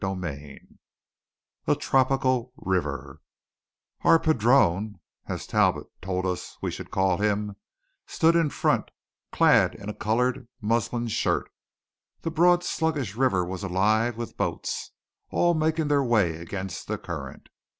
CHAPTER 0.03 0.19
V 0.33 0.61
A 1.67 1.75
TROPICAL 1.75 2.51
RIVER 2.57 3.21
Our 4.03 4.17
padrone, 4.17 4.99
as 5.27 5.45
Talbot 5.45 5.91
told 6.01 6.25
us 6.25 6.57
we 6.59 6.71
should 6.71 6.89
call 6.89 7.17
him, 7.19 7.55
stood 8.07 8.35
in 8.35 8.49
front 8.49 8.89
clad 9.31 9.75
in 9.75 9.89
a 9.89 9.93
coloured 9.93 10.47
muslin 10.59 11.07
shirt. 11.07 11.51
The 12.21 12.31
broad 12.31 12.63
sluggish 12.63 13.13
river 13.15 13.45
was 13.45 13.61
alive 13.63 14.17
with 14.17 14.37
boats, 14.37 14.89
all 15.29 15.53
making 15.53 15.87
their 15.87 16.03
way 16.03 16.37
against 16.37 16.87
the 16.87 16.97
current. 16.97 17.49